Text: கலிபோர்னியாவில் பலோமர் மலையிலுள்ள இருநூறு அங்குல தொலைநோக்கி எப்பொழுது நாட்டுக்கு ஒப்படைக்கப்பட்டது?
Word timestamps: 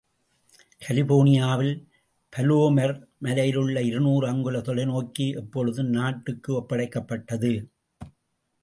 கலிபோர்னியாவில் 0.81 1.75
பலோமர் 2.33 2.95
மலையிலுள்ள 3.19 3.81
இருநூறு 3.81 4.27
அங்குல 4.27 4.59
தொலைநோக்கி 4.59 5.27
எப்பொழுது 5.35 5.83
நாட்டுக்கு 5.83 6.53
ஒப்படைக்கப்பட்டது? 6.61 7.53